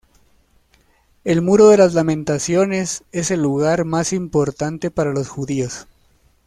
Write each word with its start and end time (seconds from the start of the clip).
El 1.25 1.43
Muro 1.43 1.69
de 1.69 1.77
las 1.77 1.93
Lamentaciones 1.93 3.03
es 3.11 3.29
el 3.29 3.43
lugar 3.43 3.85
más 3.85 4.13
importante 4.13 4.89
para 4.89 5.13
los 5.13 5.29
judíos. 5.29 5.85